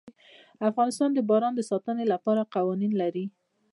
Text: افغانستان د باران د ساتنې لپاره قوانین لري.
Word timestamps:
افغانستان 0.69 1.09
د 1.13 1.19
باران 1.29 1.53
د 1.55 1.61
ساتنې 1.69 2.05
لپاره 2.13 2.49
قوانین 2.55 2.91
لري. 3.01 3.25